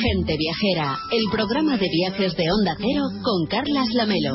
[0.00, 4.34] Gente Viajera, el programa de viajes de Onda Cero con Carlas Lamelo.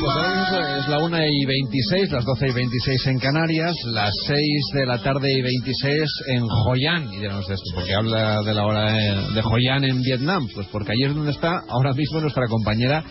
[0.00, 4.14] Pues ahora mismo es la 1 y 26, las 12 y 26 en Canarias, las
[4.26, 4.40] 6
[4.74, 7.12] de la tarde y 26 en Hoi An.
[7.12, 10.46] Y dirán ustedes, ¿por qué habla de la hora de, Hoi en Vietnam?
[10.54, 13.04] Pues porque allí es donde está ahora mismo nuestra compañera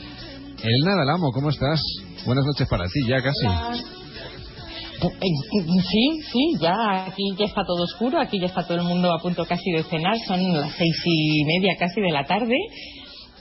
[0.63, 1.31] Elena Dalamo.
[1.31, 1.81] ¿Cómo estás?
[2.25, 3.47] Buenas noches para ti, ya casi.
[4.99, 9.21] Sí, sí, ya aquí ya está todo oscuro, aquí ya está todo el mundo a
[9.21, 12.55] punto casi de cenar, son las seis y media casi de la tarde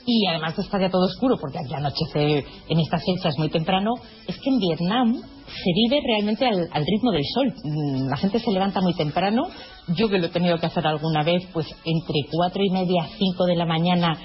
[0.09, 3.91] y además está ya todo oscuro porque aquí anochece en estas fechas muy temprano,
[4.25, 7.53] es que en Vietnam se vive realmente al, ritmo del sol.
[7.63, 9.43] Mm, La gente se levanta muy temprano,
[9.89, 13.45] yo que lo he tenido que hacer alguna vez, pues entre cuatro y media, cinco
[13.45, 14.17] de la mañana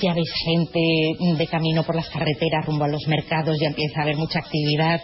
[0.00, 0.80] ya ves gente
[1.36, 5.00] de camino por las carreteras rumbo a los mercados, ya empieza a haber mucha actividad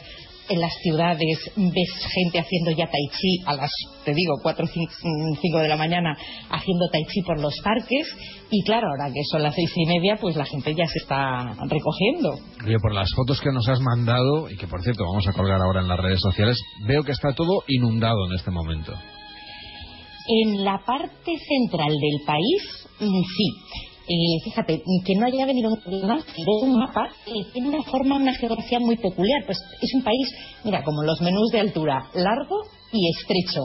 [0.49, 3.71] en las ciudades ves gente haciendo ya tai chi a las,
[4.05, 6.17] te digo, 4 o 5 de la mañana
[6.51, 8.07] haciendo tai chi por los parques
[8.51, 11.55] y claro, ahora que son las seis y media pues la gente ya se está
[11.69, 12.35] recogiendo.
[12.65, 15.61] Oye, por las fotos que nos has mandado, y que por cierto vamos a colgar
[15.61, 18.93] ahora en las redes sociales, veo que está todo inundado en este momento.
[20.29, 23.92] En la parte central del país, mm, sí.
[24.09, 25.79] Eh, fíjate, que no haya venido un
[26.63, 29.45] un mapa, eh, tiene una forma, una geografía muy peculiar.
[29.47, 30.29] Pues es un país,
[30.65, 33.63] mira, como los menús de altura, largo y estrecho.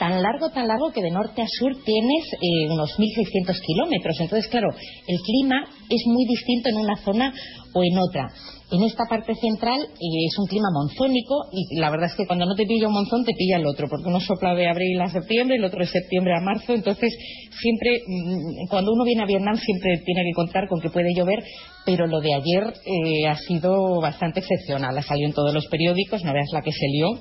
[0.00, 4.18] Tan largo, tan largo que de norte a sur tienes eh, unos 1.600 kilómetros.
[4.18, 4.68] Entonces, claro,
[5.06, 7.30] el clima es muy distinto en una zona
[7.74, 8.32] o en otra.
[8.72, 12.46] En esta parte central eh, es un clima monzónico y la verdad es que cuando
[12.46, 15.10] no te pilla un monzón te pilla el otro, porque uno sopla de abril a
[15.10, 17.12] septiembre, el otro de septiembre a marzo, entonces
[17.60, 21.44] siempre, mm, cuando uno viene a Vietnam siempre tiene que contar con que puede llover,
[21.84, 26.24] pero lo de ayer eh, ha sido bastante excepcional, ha salido en todos los periódicos,
[26.24, 27.18] no veas la que se lió,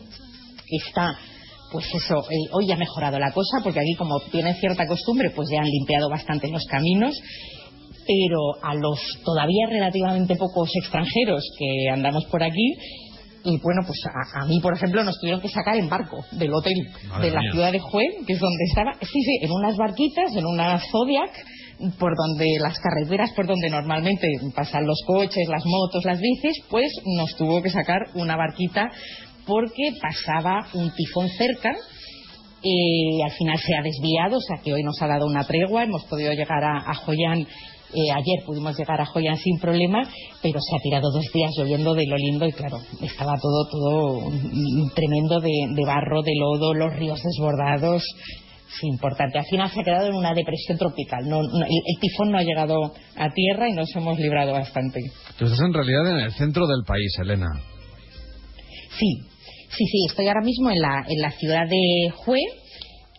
[0.69, 1.17] está
[1.72, 5.50] pues eso, eh, hoy ha mejorado la cosa porque aquí como tienen cierta costumbre pues
[5.52, 7.16] ya han limpiado bastante los caminos
[8.07, 12.75] pero a los todavía relativamente pocos extranjeros que andamos por aquí
[13.44, 16.53] y bueno, pues a, a mí, por ejemplo, nos tuvieron que sacar en barco del
[16.53, 16.75] hotel
[17.08, 17.52] Madre de la mía.
[17.52, 21.31] ciudad de Hue, que es donde estaba, sí, sí, en unas barquitas, en una Zodiac,
[21.97, 26.91] por donde las carreteras por donde normalmente pasan los coches, las motos, las bicis, pues
[27.06, 28.90] nos tuvo que sacar una barquita
[29.49, 31.71] porque pasaba un tifón cerca
[32.61, 35.83] eh, al final se ha desviado, o sea que hoy nos ha dado una tregua,
[35.83, 40.03] hemos podido llegar a, a An, eh, ayer pudimos llegar a Hoi An sin problema,
[40.41, 44.31] pero se ha tirado dos días lloviendo de lo lindo y claro, estaba todo, todo
[44.93, 48.03] tremendo de, de barro, de lodo, los ríos desbordados.
[48.71, 49.39] Es importante.
[49.39, 51.27] Al final se ha quedado en una depresión tropical.
[51.27, 54.99] No, no- el, el tifón no ha llegado a tierra y nos hemos librado bastante.
[55.39, 57.47] Tú estás en realidad en el centro del país, Elena.
[58.99, 59.21] Sí,
[59.69, 62.41] sí, sí, estoy ahora mismo en la, en la ciudad de Hue,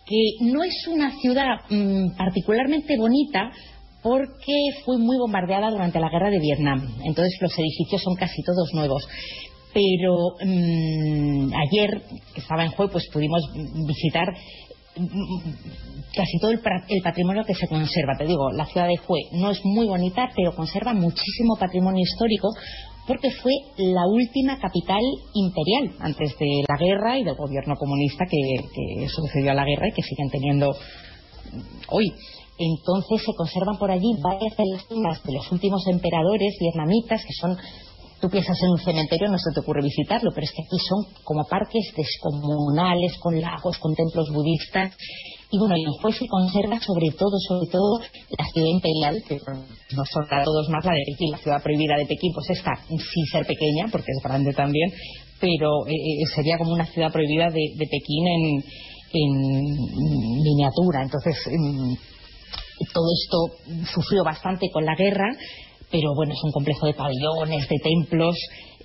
[0.05, 3.51] que no es una ciudad mm, particularmente bonita
[4.01, 4.53] porque
[4.83, 6.81] fue muy bombardeada durante la guerra de Vietnam.
[7.05, 9.07] Entonces los edificios son casi todos nuevos.
[9.73, 12.01] Pero mm, ayer,
[12.33, 13.41] que estaba en Hue, pues pudimos
[13.87, 14.27] visitar
[14.97, 15.51] mm,
[16.15, 16.59] casi todo el,
[17.01, 18.17] patrimonio que se conserva.
[18.17, 22.49] Te digo, la ciudad de Hue no es muy bonita, pero conserva muchísimo patrimonio histórico
[23.07, 25.01] porque fue la última capital
[25.33, 29.93] imperial antes de la guerra y del gobierno comunista que, sucedió a la guerra y
[29.93, 30.73] que siguen teniendo
[31.89, 32.11] hoy.
[32.57, 37.33] Entonces se conservan por allí varias de las tumbas de los últimos emperadores vietnamitas que
[37.33, 37.57] son
[38.21, 41.23] Tú piensas en un cementerio, no se te ocurre visitarlo, pero es que aquí son
[41.23, 44.95] como parques descomunales, con lagos, con templos budistas.
[45.51, 49.37] Y bueno, en Hue se conserva sobre todo, sobre todo, la ciudad imperial, que
[49.95, 52.71] nos sonará a todos más la de Pekín, la ciudad prohibida de Pekín, pues esta,
[52.87, 54.89] sin ser pequeña, porque es grande también,
[55.41, 58.63] pero eh, eh, sería como una ciudad prohibida de, Pekín en,
[59.13, 61.03] en miniatura.
[61.03, 61.35] Entonces,
[62.93, 65.35] todo esto sufrió bastante con la guerra,
[65.91, 68.37] pero bueno, es un complejo de pabellones, de templos,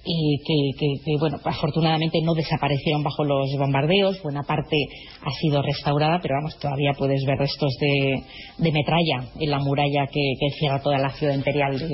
[0.06, 4.76] eh, que, que- que, bueno, afortunadamente no desaparecieron bajo los bombardeos, buena parte
[5.23, 8.23] ha sido restaurada, pero vamos, todavía puedes ver restos de,
[8.58, 11.88] de metralla en la muralla que, que cierra toda la ciudad imperial de,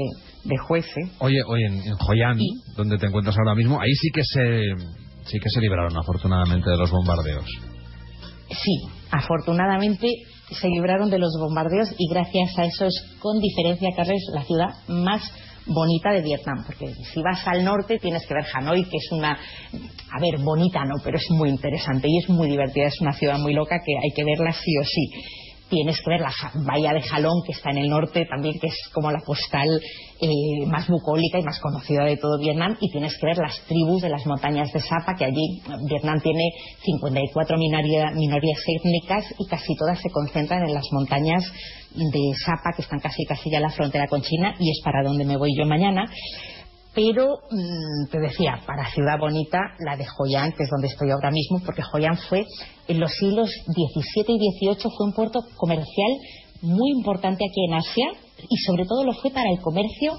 [0.44, 0.56] de.
[1.20, 1.96] Oye, oye, en, en
[2.38, 2.72] Sí.
[2.76, 4.74] donde te encuentras ahora mismo, ahí sí que se
[5.24, 7.44] sí que se libraron afortunadamente de los bombardeos.
[8.50, 8.76] Sí,
[9.10, 10.08] afortunadamente
[10.50, 14.68] se libraron de los bombardeos y gracias a eso es con diferencia, Carles, la ciudad
[14.88, 15.22] más
[15.66, 19.32] bonita de Vietnam, porque si vas al norte tienes que ver Hanoi, que es una,
[19.32, 23.38] a ver, bonita no, pero es muy interesante y es muy divertida, es una ciudad
[23.38, 25.41] muy loca que hay que verla sí o sí.
[25.72, 26.32] Tienes que ver la
[26.66, 29.68] bahía de Jalón, que está en el norte también, que es como la postal
[30.20, 34.02] eh, más bucólica y más conocida de todo Vietnam, y tienes que ver las tribus
[34.02, 36.50] de las montañas de Sapa, que allí Vietnam tiene
[36.84, 41.42] 54 minorías étnicas y casi todas se concentran en las montañas
[41.94, 45.02] de Sapa, que están casi casi ya en la frontera con China, y es para
[45.02, 46.04] donde me voy yo mañana
[46.94, 51.30] pero mm, te decía, para ciudad bonita, la de Joyán, que es donde estoy ahora
[51.30, 52.44] mismo, porque Joyán fue,
[52.88, 56.10] en los siglos XVII y XVIII, fue un puerto comercial
[56.62, 58.06] muy importante aquí en Asia
[58.48, 60.16] y sobre todo lo fue para el comercio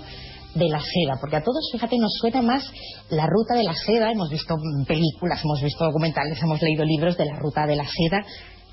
[0.55, 2.63] de la seda, porque a todos, fíjate, nos suena más
[3.09, 4.55] la ruta de la seda, hemos visto
[4.87, 8.23] películas, hemos visto documentales, hemos leído libros de la ruta de la seda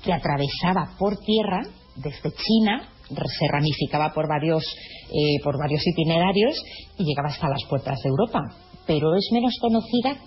[0.03, 1.61] que atravesaba por tierra
[1.95, 4.63] desde China se ramificaba por varios,
[5.09, 6.55] eh, por varios itinerarios
[6.97, 8.39] y llegaba hasta las puertas de Europa.
[8.87, 10.17] Pero es menos conocida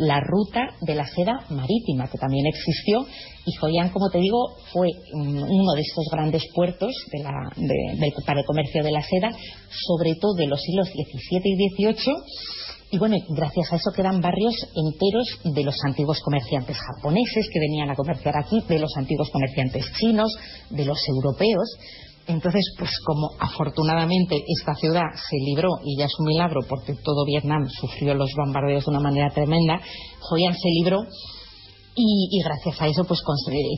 [0.00, 3.06] la ruta de la seda marítima, que también existió,
[3.46, 6.92] y Joyán, como te digo, fue mm, uno de estos grandes puertos
[8.26, 9.30] para el comercio de la seda,
[9.86, 12.14] sobre todo de los siglos XVII y XVIII,
[12.92, 17.88] y bueno, gracias a eso quedan barrios enteros de los antiguos comerciantes japoneses que venían
[17.88, 20.32] a comerciar aquí, de los antiguos comerciantes chinos,
[20.70, 21.78] de los europeos.
[22.30, 27.24] Entonces, pues como afortunadamente esta ciudad se libró, y ya es un milagro porque todo
[27.26, 29.80] Vietnam sufrió los bombardeos de una manera tremenda,
[30.30, 31.00] Hoi se libró
[32.02, 33.20] y, gracias a eso pues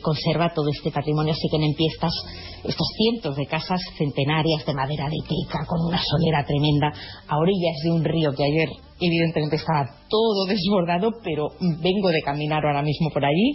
[0.01, 5.05] conserva todo este patrimonio, así que en pie estos cientos de casas centenarias de madera
[5.05, 6.91] de teca con una solera tremenda.
[7.27, 11.49] A orillas de un río que ayer evidentemente estaba todo desbordado, pero
[11.81, 13.53] vengo de caminar ahora mismo por allí,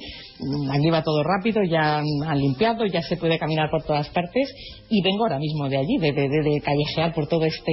[0.70, 4.52] aquí va todo rápido, ya han limpiado, ya se puede caminar por todas partes.
[4.90, 7.72] Y vengo ahora mismo de allí, de, de callejear por todo este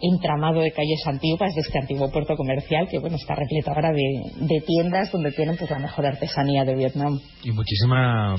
[0.00, 4.60] entramado de calles antiguas de este antiguo puerto comercial que bueno está repleto ahora de,
[4.66, 7.20] tiendas donde tienen pues la mejor artesanía de Vietnam.
[7.44, 8.34] Y muchísima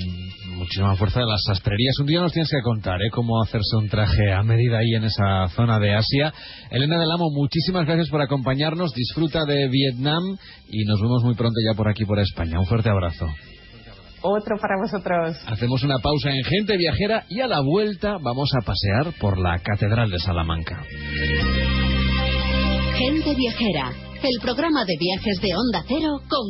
[0.57, 1.99] muchísima fuerza de las sastrerías.
[1.99, 3.09] Un día nos tienes que contar ¿eh?
[3.11, 6.33] cómo hacerse un traje a medida ahí en esa zona de Asia.
[6.69, 8.93] Elena del Amo muchísimas gracias por acompañarnos.
[8.93, 10.23] Disfruta de Vietnam
[10.69, 12.59] y nos vemos muy pronto ya por aquí por España.
[12.59, 13.27] Un fuerte abrazo
[14.21, 15.37] otro para vosotros.
[15.47, 19.59] Hacemos una pausa en Gente Viajera y a la vuelta vamos a pasear por la
[19.59, 20.83] Catedral de Salamanca.
[22.97, 23.91] Gente Viajera,
[24.21, 26.39] el programa de viajes de Onda Cero con